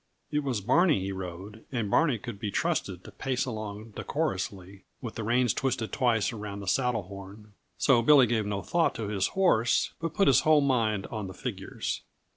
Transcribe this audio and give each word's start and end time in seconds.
It 0.31 0.43
was 0.43 0.61
Barney 0.61 1.01
he 1.01 1.11
rode, 1.11 1.63
and 1.71 1.91
Barney 1.91 2.17
could 2.17 2.39
be 2.39 2.49
trusted 2.49 3.03
to 3.03 3.11
pace 3.11 3.45
along 3.45 3.91
decorously 3.91 4.83
with 4.99 5.13
the 5.13 5.23
reins 5.23 5.53
twisted 5.53 5.91
twice 5.91 6.33
around 6.33 6.59
the 6.61 6.67
saddle 6.67 7.03
horn, 7.03 7.53
so 7.77 8.01
Billy 8.01 8.25
gave 8.25 8.47
no 8.47 8.63
thought 8.63 8.95
to 8.95 9.09
his 9.09 9.27
horse 9.37 9.93
but 10.01 10.15
put 10.15 10.25
his 10.27 10.39
whole 10.39 10.61
mind 10.61 11.05
on 11.11 11.27
the 11.27 11.35
figures. 11.35 12.01